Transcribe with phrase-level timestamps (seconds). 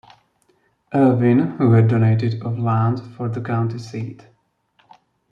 [0.95, 4.25] Ervin, who had donated of land for the county seat.